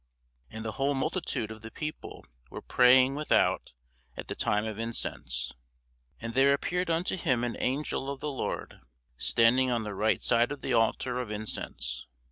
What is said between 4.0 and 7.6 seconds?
at the time of incense. And there appeared unto him an